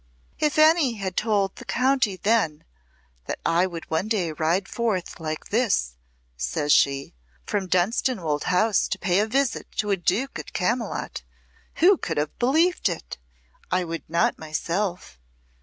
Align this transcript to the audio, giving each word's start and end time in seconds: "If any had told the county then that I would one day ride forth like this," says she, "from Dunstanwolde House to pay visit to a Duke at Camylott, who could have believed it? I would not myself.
"If 0.39 0.57
any 0.57 0.93
had 0.95 1.15
told 1.15 1.57
the 1.57 1.63
county 1.63 2.15
then 2.15 2.63
that 3.27 3.37
I 3.45 3.67
would 3.67 3.87
one 3.91 4.07
day 4.07 4.31
ride 4.31 4.67
forth 4.67 5.19
like 5.19 5.49
this," 5.49 5.93
says 6.35 6.71
she, 6.73 7.13
"from 7.45 7.67
Dunstanwolde 7.67 8.45
House 8.45 8.87
to 8.87 8.97
pay 8.97 9.23
visit 9.25 9.71
to 9.73 9.91
a 9.91 9.95
Duke 9.97 10.39
at 10.39 10.53
Camylott, 10.53 11.21
who 11.75 11.97
could 11.97 12.17
have 12.17 12.35
believed 12.39 12.89
it? 12.89 13.19
I 13.69 13.83
would 13.83 14.09
not 14.09 14.39
myself. 14.39 15.19